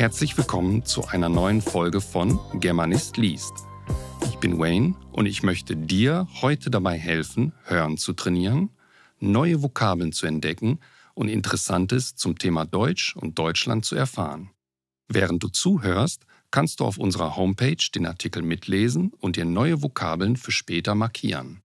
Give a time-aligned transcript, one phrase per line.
[0.00, 3.52] Herzlich willkommen zu einer neuen Folge von Germanist liest.
[4.24, 8.70] Ich bin Wayne und ich möchte dir heute dabei helfen, Hören zu trainieren,
[9.18, 10.80] neue Vokabeln zu entdecken
[11.12, 14.48] und Interessantes zum Thema Deutsch und Deutschland zu erfahren.
[15.06, 20.38] Während du zuhörst, kannst du auf unserer Homepage den Artikel mitlesen und dir neue Vokabeln
[20.38, 21.60] für später markieren.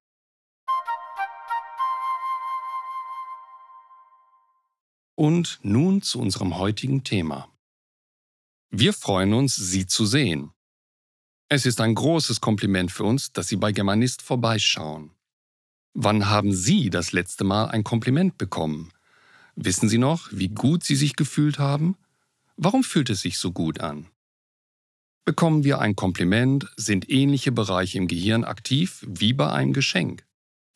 [5.15, 7.47] Und nun zu unserem heutigen Thema.
[8.71, 10.51] Wir freuen uns, Sie zu sehen.
[11.47, 15.11] Es ist ein großes Kompliment für uns, dass Sie bei Germanist vorbeischauen.
[15.93, 18.91] Wann haben Sie das letzte Mal ein Kompliment bekommen?
[19.55, 21.95] Wissen Sie noch, wie gut Sie sich gefühlt haben?
[22.57, 24.07] Warum fühlt es sich so gut an?
[25.23, 30.25] Bekommen wir ein Kompliment, sind ähnliche Bereiche im Gehirn aktiv wie bei einem Geschenk.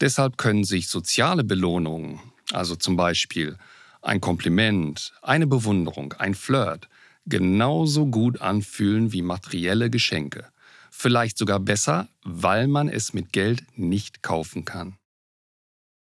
[0.02, 2.20] Deshalb können sich soziale Belohnungen,
[2.52, 3.58] also zum Beispiel
[4.02, 6.88] ein Kompliment, eine Bewunderung, ein Flirt,
[7.30, 10.48] genauso gut anfühlen wie materielle Geschenke.
[10.92, 14.98] Vielleicht sogar besser, weil man es mit Geld nicht kaufen kann.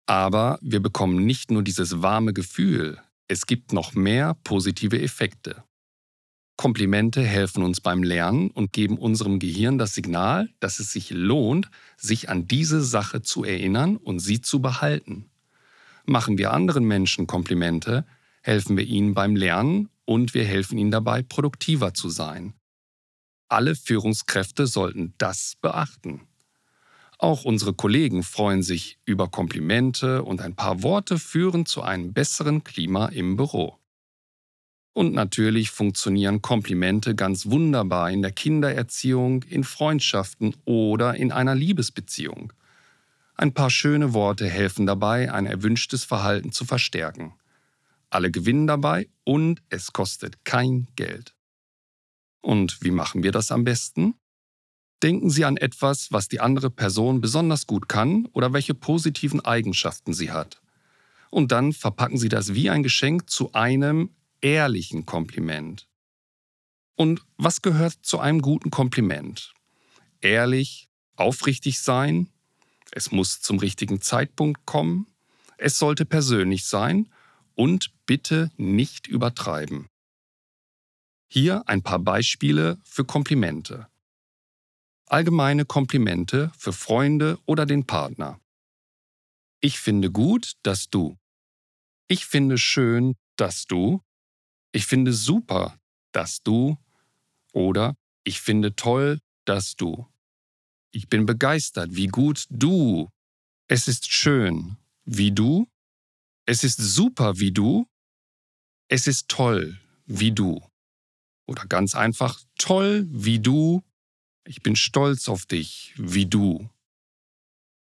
[0.07, 5.65] Aber wir bekommen nicht nur dieses warme Gefühl, es gibt noch mehr positive Effekte.
[6.57, 11.71] Komplimente helfen uns beim Lernen und geben unserem Gehirn das Signal, dass es sich lohnt,
[11.97, 15.31] sich an diese Sache zu erinnern und sie zu behalten.
[16.05, 18.07] Machen wir anderen Menschen Komplimente,
[18.41, 22.55] helfen wir ihnen beim Lernen und wir helfen ihnen dabei, produktiver zu sein.
[23.51, 26.23] Alle Führungskräfte sollten das beachten.
[27.19, 32.65] Auch unsere Kollegen freuen sich über Komplimente und ein paar Worte führen zu einem besseren
[32.65, 33.77] Klima im Büro.
[34.95, 42.55] Und natürlich funktionieren Komplimente ganz wunderbar in der Kindererziehung, in Freundschaften oder in einer Liebesbeziehung.
[43.35, 47.35] Ein paar schöne Worte helfen dabei, ein erwünschtes Verhalten zu verstärken.
[48.11, 51.35] Alle gewinnen dabei und es kostet kein Geld.
[52.41, 54.15] Und wie machen wir das am besten?
[55.03, 60.13] Denken Sie an etwas, was die andere Person besonders gut kann oder welche positiven Eigenschaften
[60.13, 60.61] sie hat.
[61.31, 65.87] Und dann verpacken Sie das wie ein Geschenk zu einem ehrlichen Kompliment.
[66.97, 69.53] Und was gehört zu einem guten Kompliment?
[70.21, 72.29] Ehrlich, aufrichtig sein,
[72.91, 75.07] es muss zum richtigen Zeitpunkt kommen,
[75.59, 77.09] es sollte persönlich sein
[77.59, 79.89] und bitte nicht übertreiben.
[81.29, 83.89] Hier ein paar Beispiele für Komplimente.
[85.07, 88.41] Allgemeine Komplimente für Freunde oder den Partner.
[89.61, 91.19] Ich finde gut, dass du.
[92.07, 94.03] Ich finde schön, dass du.
[94.71, 95.81] Ich finde super,
[96.13, 96.79] dass du.
[97.53, 100.07] Oder ich finde toll, dass du.
[100.93, 103.11] Ich bin begeistert, wie gut du.
[103.67, 105.67] Es ist schön, wie du.
[106.49, 107.87] Es ist super, wie du.
[108.89, 110.63] Es ist toll, wie du.
[111.47, 113.83] Oder ganz einfach toll, wie du
[114.49, 116.71] ich bin stolz auf dich, wie du.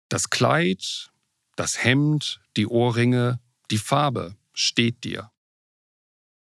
[0.09, 1.11] Das Kleid,
[1.55, 3.39] das Hemd, die Ohrringe,
[3.69, 5.31] die Farbe steht dir.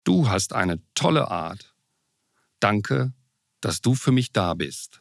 [0.05, 1.75] Du hast eine tolle Art.
[2.61, 3.15] Danke,
[3.62, 5.01] dass du für mich da bist.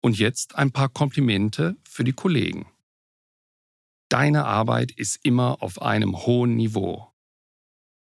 [0.00, 2.70] Und jetzt ein paar Komplimente für die Kollegen.
[4.08, 7.12] Deine Arbeit ist immer auf einem hohen Niveau.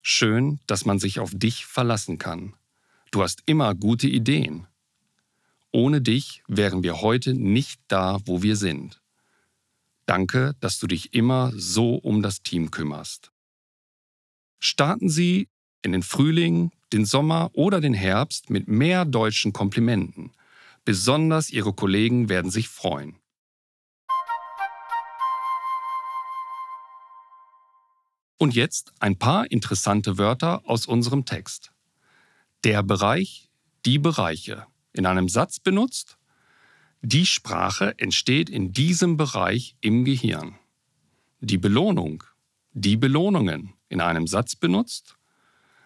[0.02, 2.54] Schön, dass man sich auf dich verlassen kann.
[3.12, 4.68] Du hast immer gute Ideen.
[5.72, 9.02] Ohne dich wären wir heute nicht da, wo wir sind.
[10.06, 13.32] Danke, dass du dich immer so um das Team kümmerst.
[14.60, 15.50] Starten Sie
[15.82, 20.32] in den Frühling, den Sommer oder den Herbst mit mehr deutschen Komplimenten.
[20.86, 23.18] Besonders Ihre Kollegen werden sich freuen.
[28.38, 31.72] Und jetzt ein paar interessante Wörter aus unserem Text.
[32.64, 33.50] Der Bereich,
[33.86, 36.18] die Bereiche in einem Satz benutzt,
[37.02, 40.56] die Sprache entsteht in diesem Bereich im Gehirn.
[41.40, 42.24] Die Belohnung,
[42.74, 45.16] die Belohnungen in einem Satz benutzt.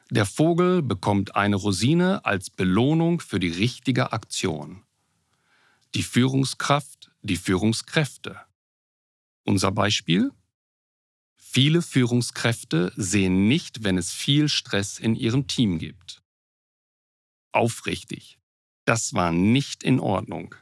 [0.10, 4.84] Der Vogel bekommt eine Rosine als Belohnung für die richtige Aktion.
[5.96, 8.38] Die Führungskraft, die Führungskräfte.
[9.46, 10.32] Unser Beispiel?
[11.54, 16.24] Viele Führungskräfte sehen nicht, wenn es viel Stress in ihrem Team gibt.
[17.52, 18.40] Aufrichtig.
[18.86, 20.56] Das war nicht in Ordnung.